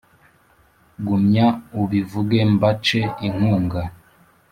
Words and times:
Gumya 1.07 1.47
ubivuge 1.81 2.39
mbace 2.53 2.99
inkunga 3.27 3.81